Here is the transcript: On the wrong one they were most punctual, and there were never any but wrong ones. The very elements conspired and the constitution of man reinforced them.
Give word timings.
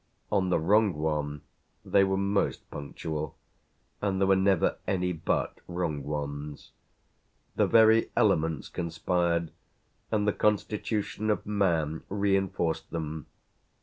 On 0.31 0.49
the 0.49 0.57
wrong 0.57 0.93
one 0.95 1.41
they 1.85 2.03
were 2.03 2.17
most 2.17 2.67
punctual, 2.71 3.37
and 4.01 4.19
there 4.19 4.25
were 4.25 4.35
never 4.35 4.77
any 4.87 5.13
but 5.13 5.59
wrong 5.67 6.01
ones. 6.01 6.71
The 7.55 7.67
very 7.67 8.09
elements 8.15 8.67
conspired 8.67 9.51
and 10.11 10.27
the 10.27 10.33
constitution 10.33 11.29
of 11.29 11.45
man 11.45 12.01
reinforced 12.09 12.89
them. 12.89 13.27